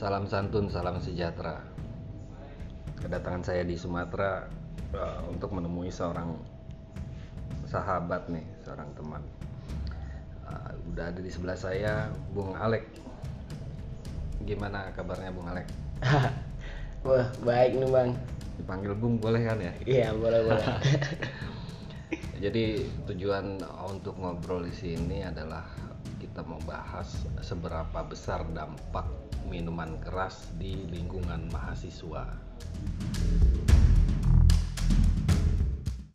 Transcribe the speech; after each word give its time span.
Salam 0.00 0.24
santun, 0.24 0.64
salam 0.72 0.96
sejahtera. 0.96 1.60
Kedatangan 3.04 3.44
saya 3.44 3.68
di 3.68 3.76
Sumatera 3.76 4.48
uh, 4.96 5.28
untuk 5.28 5.52
menemui 5.52 5.92
seorang 5.92 6.40
sahabat 7.68 8.24
nih, 8.32 8.40
seorang 8.64 8.88
teman. 8.96 9.20
Uh, 10.48 10.72
udah 10.88 11.12
ada 11.12 11.20
di 11.20 11.28
sebelah 11.28 11.52
saya, 11.52 12.08
Bung 12.32 12.56
Alek. 12.56 12.88
Gimana 14.48 14.88
kabarnya 14.96 15.36
Bung 15.36 15.52
Alek? 15.52 15.68
Wah, 17.04 17.28
baik 17.44 17.76
nih 17.76 17.90
bang. 17.92 18.10
Dipanggil 18.56 18.96
Bung 18.96 19.20
boleh 19.20 19.52
kan 19.52 19.60
ya? 19.60 19.72
Iya, 19.84 20.16
boleh 20.16 20.40
boleh. 20.48 20.64
Jadi 22.48 22.88
tujuan 23.04 23.60
untuk 23.84 24.16
ngobrol 24.16 24.64
di 24.64 24.72
sini 24.72 25.20
adalah 25.28 25.68
kita 26.20 26.44
mau 26.44 26.60
bahas 26.68 27.24
seberapa 27.40 28.04
besar 28.04 28.44
dampak 28.52 29.08
minuman 29.48 29.96
keras 30.04 30.52
di 30.60 30.76
lingkungan 30.92 31.48
mahasiswa. 31.48 32.28